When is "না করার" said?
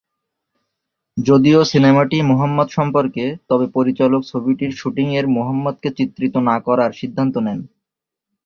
6.49-6.91